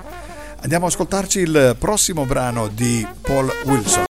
Andiamo 0.60 0.86
ad 0.86 0.92
ascoltarci 0.92 1.40
il 1.40 1.76
prossimo 1.78 2.24
brano 2.24 2.68
di 2.68 3.06
Paul 3.20 3.50
Wilson. 3.64 4.07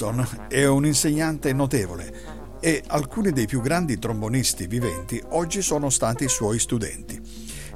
Wilson 0.00 0.26
è 0.48 0.64
un 0.64 0.86
insegnante 0.86 1.52
notevole 1.52 2.38
e 2.58 2.82
alcuni 2.86 3.32
dei 3.32 3.46
più 3.46 3.60
grandi 3.60 3.98
trombonisti 3.98 4.66
viventi 4.66 5.22
oggi 5.30 5.60
sono 5.60 5.90
stati 5.90 6.26
suoi 6.26 6.58
studenti. 6.58 7.20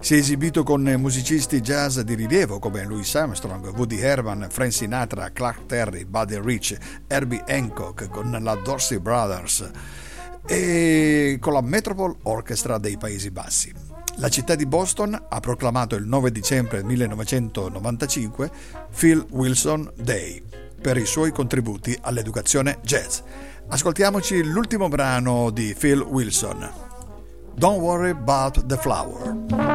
Si 0.01 0.15
è 0.15 0.19
esibito 0.19 0.63
con 0.63 0.83
musicisti 0.99 1.61
jazz 1.61 1.99
di 2.01 2.15
rilievo 2.15 2.59
come 2.59 2.85
Louis 2.85 3.15
Armstrong, 3.15 3.67
Woody 3.75 3.99
Herman, 3.99 4.49
Frank 4.51 4.73
Sinatra, 4.73 5.31
Clark 5.33 5.67
Terry, 5.67 6.05
Buddy 6.05 6.41
Rich, 6.43 6.77
Herbie 7.07 7.45
Hancock, 7.47 8.09
con 8.09 8.37
la 8.41 8.55
Dorsey 8.55 8.99
Brothers 8.99 9.71
e 10.47 11.39
con 11.41 11.53
la 11.55 11.63
Metropole 11.63 12.17
Orchestra 12.23 12.79
dei 12.79 12.97
Paesi 12.97 13.31
Bassi. 13.31 13.73
La 14.17 14.29
città 14.29 14.55
di 14.55 14.67
Boston 14.67 15.27
ha 15.29 15.41
proclamato 15.41 15.95
il 15.95 16.07
9 16.07 16.31
dicembre 16.31 16.83
1995 16.83 18.51
Phil 18.95 19.27
Wilson 19.31 19.91
Day 19.97 20.54
per 20.85 20.99
i 20.99 21.07
suoi 21.07 21.33
contributi 21.33 21.97
all'educazione 21.99 22.77
jazz. 22.83 23.21
Ascoltiamoci 23.69 24.45
l'ultimo 24.45 24.89
brano 24.89 25.49
di 25.49 25.75
Phil 25.75 26.01
Wilson. 26.01 26.71
Don't 27.55 27.81
worry 27.81 28.11
about 28.11 28.67
the 28.67 28.77
flower. 28.77 29.74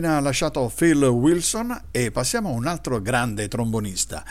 Appena 0.00 0.18
lasciato 0.20 0.72
Phil 0.74 1.02
Wilson 1.02 1.78
e 1.90 2.10
passiamo 2.10 2.48
a 2.48 2.52
un 2.52 2.66
altro 2.66 3.02
grande 3.02 3.48
trombonista. 3.48 4.24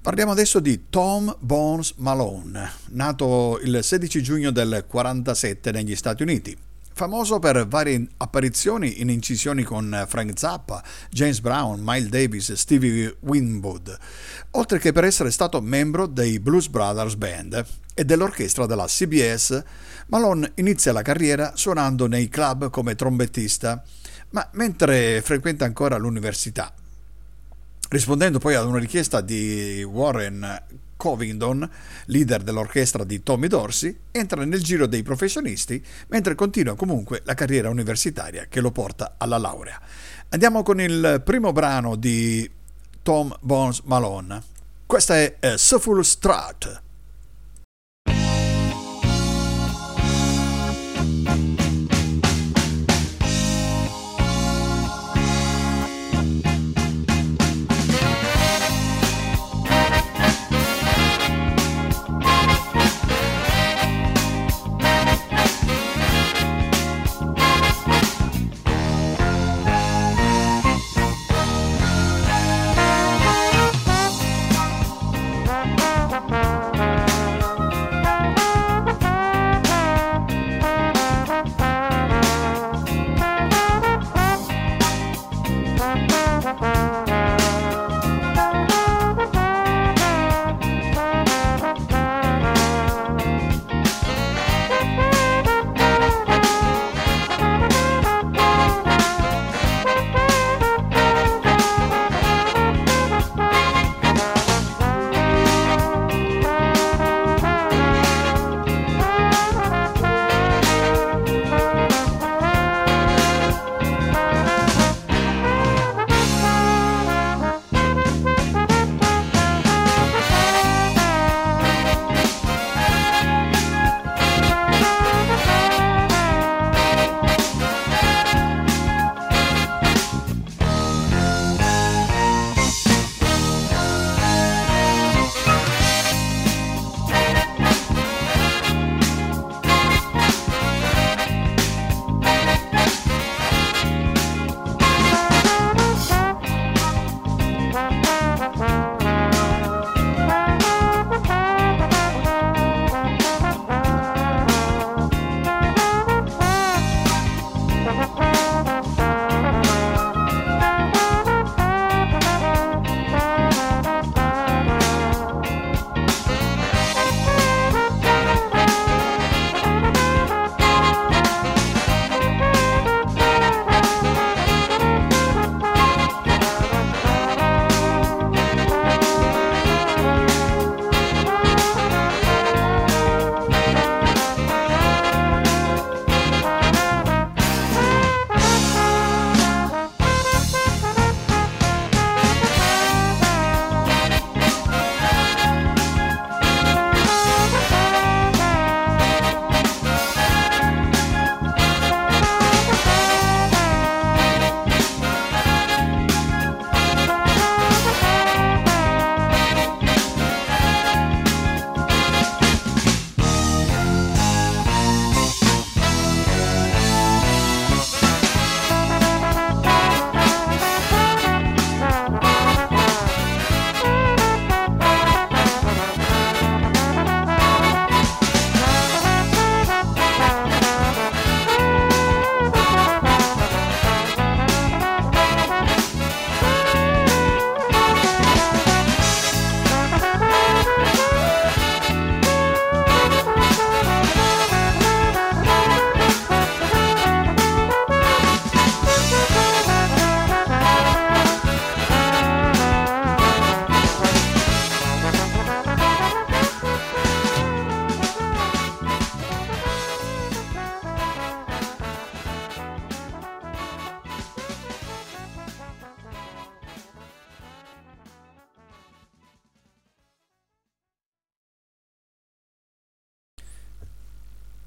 Parliamo 0.00 0.32
adesso 0.32 0.60
di 0.60 0.86
Tom 0.88 1.36
Bones 1.40 1.92
Malone, 1.96 2.70
nato 2.92 3.60
il 3.62 3.80
16 3.82 4.22
giugno 4.22 4.50
del 4.50 4.68
1947 4.68 5.72
negli 5.72 5.94
Stati 5.94 6.22
Uniti. 6.22 6.56
Famoso 6.90 7.38
per 7.38 7.66
varie 7.66 8.06
apparizioni 8.16 9.02
in 9.02 9.10
incisioni 9.10 9.62
con 9.62 10.06
Frank 10.08 10.38
Zappa, 10.38 10.82
James 11.10 11.40
Brown, 11.40 11.80
Miles 11.82 12.08
Davis 12.08 12.48
e 12.48 12.56
Stevie 12.56 13.14
Winwood, 13.20 13.94
oltre 14.52 14.78
che 14.78 14.92
per 14.92 15.04
essere 15.04 15.30
stato 15.30 15.60
membro 15.60 16.06
dei 16.06 16.40
Blues 16.40 16.68
Brothers 16.68 17.16
Band 17.16 17.66
e 17.92 18.04
dell'orchestra 18.06 18.64
della 18.64 18.86
CBS, 18.86 19.62
Malone 20.06 20.52
inizia 20.54 20.92
la 20.92 21.02
carriera 21.02 21.52
suonando 21.56 22.06
nei 22.06 22.30
club 22.30 22.70
come 22.70 22.94
trombettista, 22.94 23.82
ma 24.36 24.46
mentre 24.52 25.22
frequenta 25.22 25.64
ancora 25.64 25.96
l'università. 25.96 26.70
Rispondendo 27.88 28.38
poi 28.38 28.54
ad 28.54 28.66
una 28.66 28.78
richiesta 28.78 29.22
di 29.22 29.82
Warren 29.82 30.62
Covington, 30.94 31.66
leader 32.06 32.42
dell'orchestra 32.42 33.02
di 33.04 33.22
Tommy 33.22 33.46
Dorsey, 33.46 33.96
entra 34.10 34.44
nel 34.44 34.62
giro 34.62 34.86
dei 34.86 35.02
professionisti 35.02 35.82
mentre 36.08 36.34
continua 36.34 36.76
comunque 36.76 37.22
la 37.24 37.32
carriera 37.32 37.70
universitaria 37.70 38.44
che 38.46 38.60
lo 38.60 38.70
porta 38.72 39.14
alla 39.16 39.38
laurea. 39.38 39.80
Andiamo 40.28 40.62
con 40.62 40.82
il 40.82 41.22
primo 41.24 41.52
brano 41.52 41.96
di 41.96 42.50
Tom 43.02 43.34
Bones 43.40 43.80
Malone. 43.84 44.42
Questa 44.84 45.16
è 45.16 45.36
A 45.40 45.56
Soulful 45.56 46.04
Strat. 46.04 46.82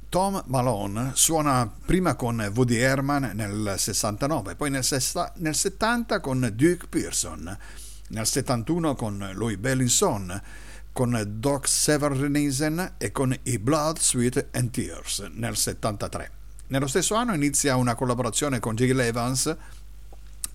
Tom 0.09 0.41
Malone 0.47 1.11
suona 1.13 1.71
prima 1.85 2.15
con 2.15 2.51
Woody 2.55 2.77
Herman 2.77 3.29
nel 3.35 3.75
69, 3.77 4.55
poi 4.55 4.71
nel, 4.71 4.83
sesta, 4.83 5.31
nel 5.35 5.53
70 5.53 6.19
con 6.19 6.51
Duke 6.55 6.87
Pearson, 6.89 7.55
nel 8.07 8.25
71 8.25 8.95
con 8.95 9.29
Louis 9.35 9.57
Bellinson, 9.57 10.41
con 10.91 11.23
Doc 11.35 11.67
Severnisen 11.67 12.95
e 12.97 13.11
con 13.11 13.37
I 13.43 13.59
Blood, 13.59 13.99
Sweat 13.99 14.47
and 14.53 14.71
Tears 14.71 15.29
nel 15.33 15.55
73. 15.55 16.31
Nello 16.69 16.87
stesso 16.87 17.13
anno 17.13 17.35
inizia 17.35 17.75
una 17.75 17.93
collaborazione 17.93 18.59
con 18.59 18.73
Jill 18.73 18.99
Evans 18.99 19.55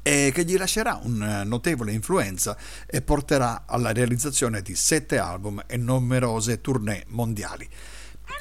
e 0.03 0.33
che 0.35 0.45
gli 0.45 0.57
lascerà 0.57 0.99
una 1.01 1.45
notevole 1.45 1.93
influenza 1.93 2.57
e 2.87 3.03
porterà 3.03 3.63
alla 3.67 3.93
realizzazione 3.93 4.63
di 4.63 4.75
sette 4.75 5.17
album 5.17 5.63
e 5.69 5.77
numerose 5.77 6.61
tournée 6.61 7.05
mondiali. 7.11 7.69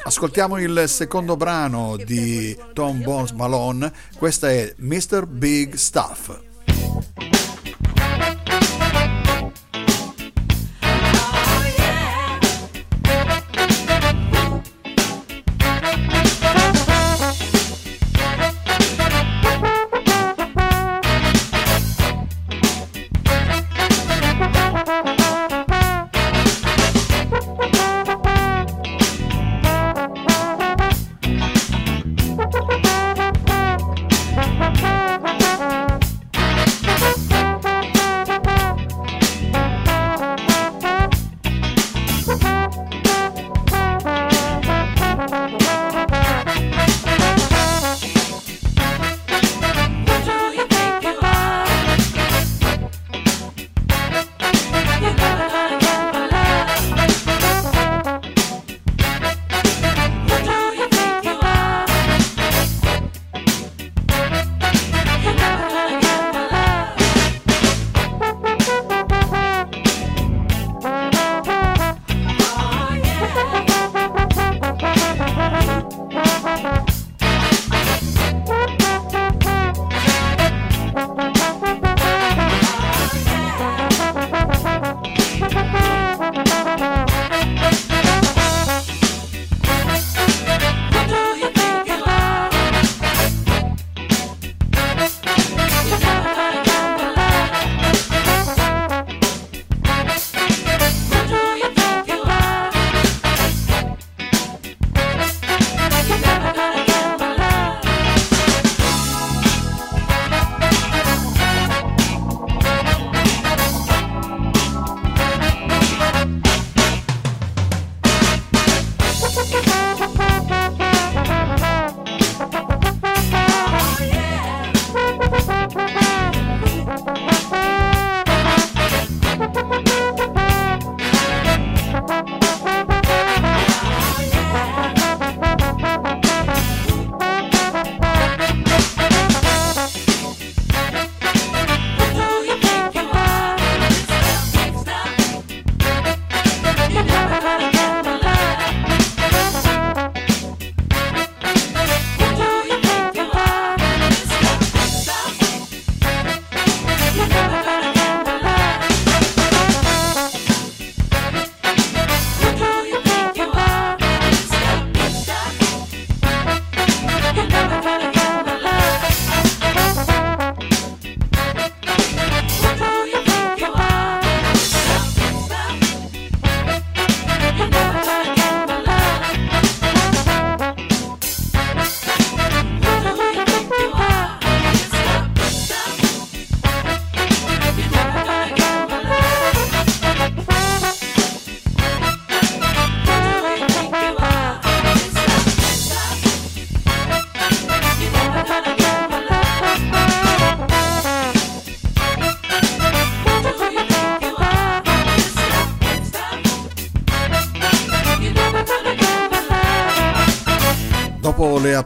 Ascoltiamo 0.05 0.59
il 0.59 0.83
secondo 0.87 1.35
brano 1.37 1.95
di 1.97 2.57
Tom 2.73 3.01
Bones 3.01 3.31
Malone, 3.31 3.91
questo 4.17 4.47
è 4.47 4.73
Mr. 4.77 5.25
Big 5.25 5.75
Stuff. 5.75 6.39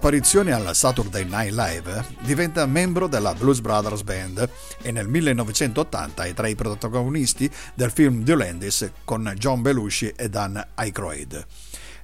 Apparizioni 0.08 0.52
al 0.52 0.74
Saturday 0.74 1.26
Night 1.26 1.52
Live 1.52 2.06
diventa 2.22 2.66
membro 2.66 3.08
della 3.08 3.34
Blues 3.34 3.60
Brothers 3.60 4.04
Band 4.04 4.50
e 4.82 4.92
nel 4.94 5.06
1980 5.06 6.24
è 6.24 6.34
tra 6.34 6.48
i 6.48 6.56
protagonisti 6.56 7.52
del 7.74 7.92
film 7.92 8.24
The 8.24 8.36
Landis 8.36 8.90
con 9.04 9.30
John 9.36 9.62
Belushi 9.62 10.14
e 10.16 10.30
Dan 10.30 10.66
Aykroyd. 10.76 11.46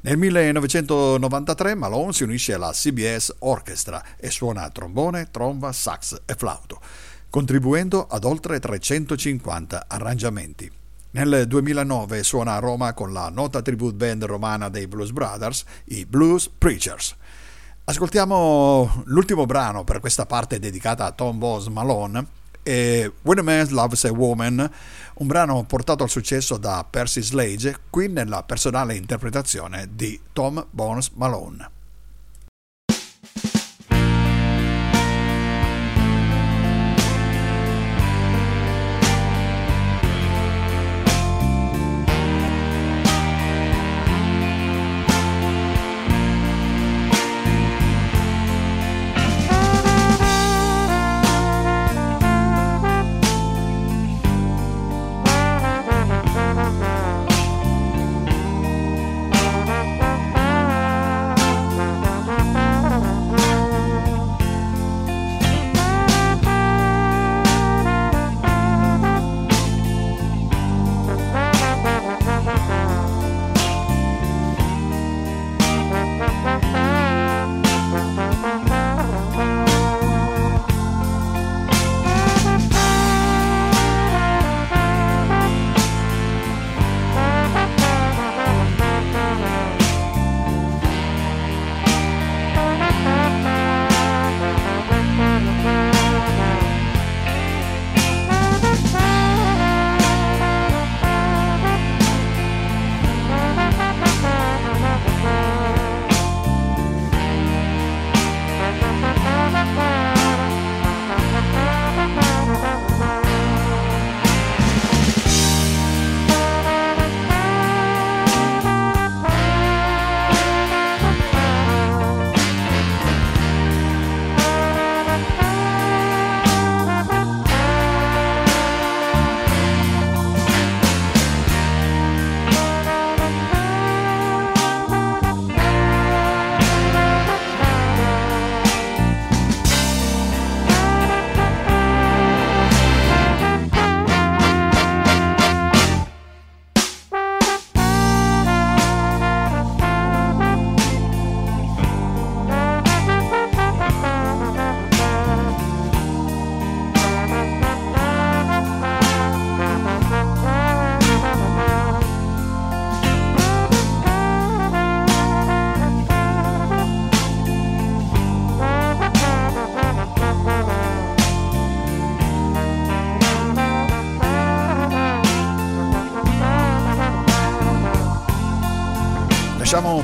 Nel 0.02 0.18
1993 0.18 1.76
Malone 1.76 2.12
si 2.12 2.24
unisce 2.24 2.54
alla 2.54 2.72
CBS 2.74 3.36
Orchestra 3.40 4.04
e 4.18 4.30
suona 4.30 4.70
trombone, 4.70 5.32
tromba, 5.32 5.72
sax 5.72 6.24
e 6.26 6.36
flauto, 6.36 6.82
contribuendo 7.30 8.06
ad 8.06 8.26
oltre 8.26 8.60
350 8.60 9.86
arrangiamenti. 9.88 10.70
Nel 11.12 11.46
2009 11.48 12.24
suona 12.24 12.56
a 12.56 12.60
Roma 12.60 12.94
con 12.94 13.14
la 13.14 13.30
nota 13.30 13.62
tribute 13.62 13.96
band 13.96 14.26
romana 14.26 14.68
dei 14.68 14.88
Blues 14.88 15.12
Brothers, 15.12 15.64
i 15.86 16.06
Blues 16.06 16.50
Preachers. 16.50 17.16
Ascoltiamo 17.86 19.04
l'ultimo 19.08 19.46
brano 19.46 19.84
per 19.84 20.00
questa 20.00 20.26
parte 20.26 20.58
dedicata 20.58 21.04
a 21.04 21.12
Tom 21.12 21.38
Boss 21.38 21.68
Malone 21.68 22.26
When 22.64 23.40
a 23.40 23.42
Man 23.42 23.68
Loves 23.72 24.06
a 24.06 24.12
Woman, 24.14 24.72
un 25.16 25.28
brano 25.28 25.62
portato 25.66 26.04
al 26.04 26.10
successo 26.10 26.56
da 26.56 26.86
Percy 26.90 27.22
Slade, 27.22 27.80
qui 27.90 28.08
nella 28.08 28.42
personale 28.44 28.96
interpretazione 28.96 29.90
di 29.92 30.18
Tom 30.32 30.66
Bones 30.70 31.10
Malone. 31.16 31.70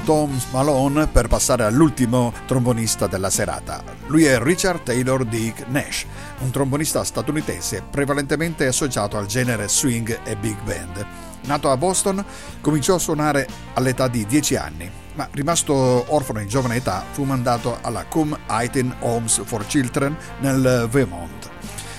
Tom 0.04 0.40
Malone 0.52 1.08
per 1.08 1.28
passare 1.28 1.64
all'ultimo 1.64 2.34
trombonista 2.46 3.08
della 3.08 3.30
serata. 3.30 3.84
Lui 4.08 4.26
è 4.26 4.40
Richard 4.42 4.84
Taylor 4.84 5.26
Dick 5.26 5.66
Nash, 5.68 6.06
un 6.40 6.52
trombonista 6.52 7.04
statunitense 7.04 7.84
prevalentemente 7.90 8.68
associato 8.68 9.18
al 9.18 9.26
genere 9.26 9.68
swing 9.68 10.20
e 10.24 10.36
big 10.36 10.62
band. 10.64 11.06
Nato 11.44 11.72
a 11.72 11.78
Boston, 11.78 12.24
cominciò 12.62 12.96
a 12.96 13.00
suonare 13.00 13.48
all'età 13.74 14.08
di 14.08 14.26
10 14.26 14.56
anni, 14.56 14.92
ma 15.16 15.28
rimasto 15.32 15.74
orfano 16.08 16.42
in 16.42 16.48
giovane 16.48 16.76
età 16.76 17.04
fu 17.12 17.24
mandato 17.24 17.78
alla 17.82 18.06
Cum 18.06 18.38
Aitin 18.48 18.94
Homes 19.00 19.42
for 19.44 19.66
Children 19.66 20.16
nel 20.40 20.88
Vermont, 20.90 21.50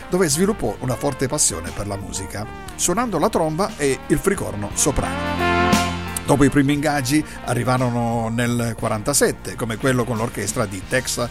dove 0.09 0.29
sviluppò 0.29 0.77
una 0.81 0.95
forte 0.97 1.27
passione 1.27 1.71
per 1.71 1.87
la 1.87 1.97
musica, 1.97 2.47
suonando 2.77 3.19
la 3.19 3.29
tromba 3.29 3.73
e 3.77 3.99
il 4.07 4.19
fricorno 4.19 4.71
soprano. 4.75 5.50
Dopo 6.31 6.45
i 6.45 6.49
primi 6.49 6.75
ingaggi 6.75 7.25
arrivarono 7.47 8.29
nel 8.29 8.77
47, 8.79 9.57
come 9.57 9.77
quello 9.79 10.05
con 10.05 10.17
l'orchestra 10.17 10.65
di 10.65 10.81
Texas 10.89 11.29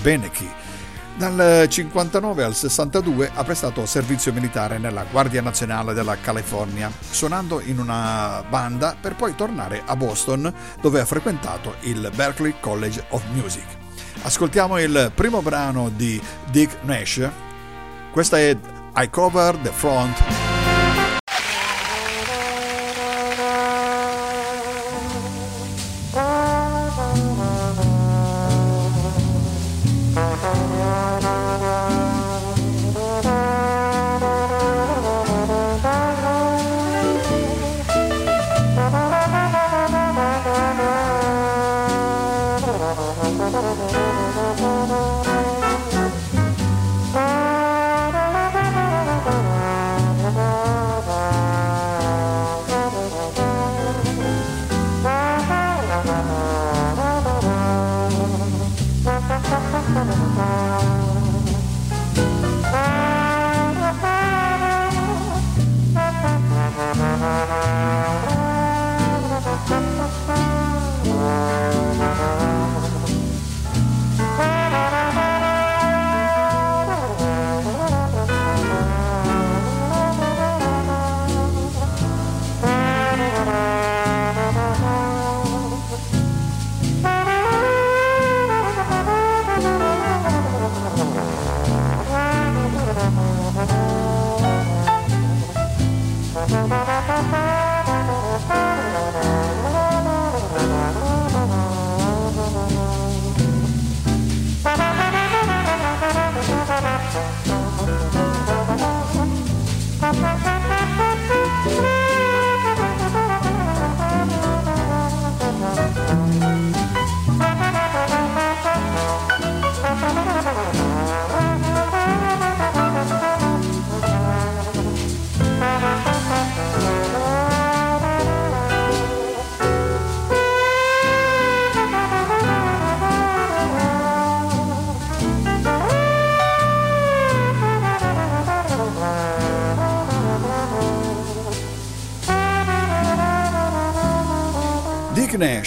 Beneke. 0.00 0.46
Dal 1.14 1.66
59 1.68 2.42
al 2.42 2.54
62 2.54 3.32
ha 3.34 3.44
prestato 3.44 3.84
servizio 3.84 4.32
militare 4.32 4.78
nella 4.78 5.04
Guardia 5.04 5.42
Nazionale 5.42 5.92
della 5.92 6.16
California, 6.16 6.90
suonando 7.10 7.60
in 7.60 7.80
una 7.80 8.42
banda 8.48 8.96
per 8.98 9.14
poi 9.14 9.34
tornare 9.34 9.82
a 9.84 9.94
Boston 9.94 10.50
dove 10.80 11.00
ha 11.00 11.04
frequentato 11.04 11.74
il 11.80 12.10
Berklee 12.14 12.54
College 12.60 13.04
of 13.10 13.22
Music. 13.34 13.66
Ascoltiamo 14.22 14.78
il 14.78 15.12
primo 15.14 15.42
brano 15.42 15.90
di 15.94 16.18
Dick 16.50 16.78
Nash. 16.84 17.28
Questa 18.10 18.38
è 18.38 18.56
I 18.96 19.10
Cover 19.10 19.54
the 19.56 19.70
Front 19.70 20.49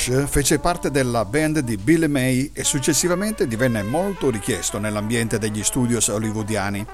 Nash 0.10 0.28
fece 0.28 0.60
parte 0.60 0.92
della 0.92 1.24
band 1.24 1.60
di 1.60 1.78
Billy 1.78 2.08
May 2.08 2.52
e 2.54 2.66
successivamente 2.66 3.48
divenne 3.48 3.84
molto 3.84 4.30
richiesto 4.30 4.78
nell'ambiente 4.78 5.40
degli 5.40 5.64
studios 5.64 6.10
hollywoodiani. 6.10 6.86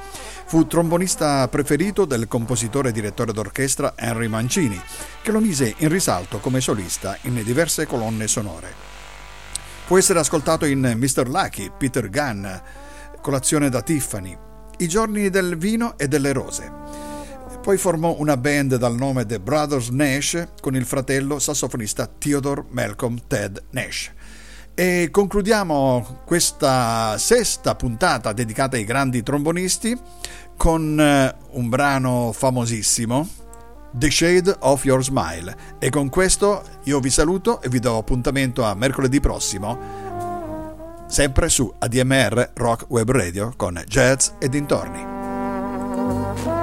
Fu 0.45 0.68
trombonista 0.68 1.47
preferito 1.47 2.05
del 2.05 2.28
compositore 2.28 2.89
e 2.89 2.91
direttore 2.91 3.34
d'orchestra 3.34 3.93
Henry 3.95 4.28
Mancini, 4.28 4.80
che 5.24 5.32
lo 5.32 5.39
mise 5.39 5.74
in 5.78 5.89
risalto 5.89 6.38
come 6.38 6.62
solista 6.62 7.18
in 7.22 7.41
diverse 7.43 7.88
colonne 7.88 8.28
sonore. 8.28 8.74
Può 9.88 9.97
essere 9.97 10.20
ascoltato 10.20 10.66
in 10.66 10.93
Mr. 10.95 11.28
Lucky, 11.30 11.72
Peter 11.76 12.10
Gunn, 12.10 12.45
Colazione 13.22 13.70
da 13.70 13.82
Tiffany, 13.82 14.38
I 14.78 14.88
giorni 14.88 15.30
del 15.30 15.57
vino 15.57 15.97
e 15.97 16.07
delle 16.07 16.32
rose. 16.32 16.78
Poi 17.62 17.78
formò 17.78 18.16
una 18.18 18.38
band 18.38 18.78
dal 18.78 18.95
nome 18.95 19.26
The 19.26 19.39
Brothers 19.39 19.89
Nash 19.89 20.47
con 20.62 20.76
il 20.76 20.86
fratello 20.86 21.39
sassofonista 21.39 22.07
Theodore 22.07 22.64
Malcolm 22.70 23.20
Ted 23.28 23.62
Nash. 23.72 24.12
E 24.74 25.10
concludiamo 25.12 26.22
questa 26.26 27.18
sesta 27.18 27.76
puntata 27.76 28.32
dedicata 28.32 28.78
ai 28.78 28.86
grandi 28.86 29.22
trombonisti 29.24 29.95
con 30.55 30.99
eh, 30.99 31.36
un 31.51 31.68
brano 31.68 32.32
famosissimo, 32.32 33.28
The 33.91 34.10
Shade 34.10 34.55
of 34.60 34.86
Your 34.86 35.03
Smile. 35.03 35.55
E 35.80 35.89
con 35.89 36.07
questo 36.07 36.64
io 36.84 37.01
vi 37.01 37.10
saluto 37.10 37.62
e 37.62 37.68
vi 37.68 37.80
do 37.80 37.97
appuntamento 37.97 38.64
a 38.64 38.74
mercoledì 38.74 39.20
prossimo, 39.20 39.78
sempre 41.07 41.49
su 41.49 41.72
ADMR 41.78 42.51
Rock 42.53 42.86
Web 42.88 43.12
Radio 43.12 43.53
con 43.57 43.84
Jazz 43.86 44.30
e 44.39 44.47
dintorni. 44.47 46.59